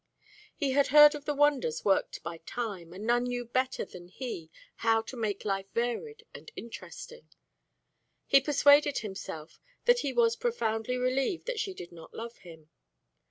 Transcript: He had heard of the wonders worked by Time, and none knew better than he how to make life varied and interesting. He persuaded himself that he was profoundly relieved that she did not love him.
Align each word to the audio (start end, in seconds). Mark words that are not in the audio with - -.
He 0.55 0.71
had 0.71 0.87
heard 0.87 1.13
of 1.13 1.25
the 1.25 1.35
wonders 1.35 1.85
worked 1.85 2.23
by 2.23 2.39
Time, 2.47 2.91
and 2.91 3.05
none 3.05 3.25
knew 3.25 3.45
better 3.45 3.85
than 3.85 4.07
he 4.07 4.49
how 4.77 5.03
to 5.03 5.15
make 5.15 5.45
life 5.45 5.67
varied 5.75 6.25
and 6.33 6.51
interesting. 6.55 7.27
He 8.25 8.41
persuaded 8.41 8.97
himself 8.97 9.59
that 9.85 9.99
he 9.99 10.11
was 10.11 10.35
profoundly 10.35 10.97
relieved 10.97 11.45
that 11.45 11.59
she 11.59 11.75
did 11.75 11.91
not 11.91 12.15
love 12.15 12.37
him. 12.39 12.71